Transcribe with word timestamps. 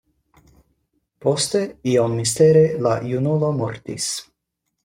Poste, 1.25 1.61
iom 1.93 2.17
mistere, 2.21 2.65
la 2.87 2.97
junulo 3.13 3.55
mortis. 3.63 4.13